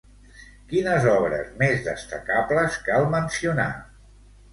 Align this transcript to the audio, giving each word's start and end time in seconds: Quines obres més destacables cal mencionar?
Quines 0.69 1.03
obres 1.09 1.51
més 1.59 1.83
destacables 1.87 2.79
cal 2.87 3.05
mencionar? 3.17 3.67